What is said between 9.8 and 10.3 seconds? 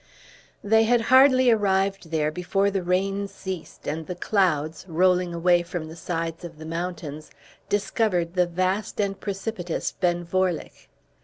Ben